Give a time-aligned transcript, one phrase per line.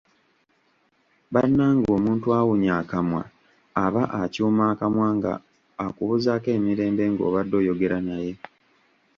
[1.33, 3.23] Bannange omuntu awunnya akamwa
[3.85, 5.33] oba acuuma akamwa nga
[5.85, 8.33] okubuuzaako emirembe ng'obade oyogera naye!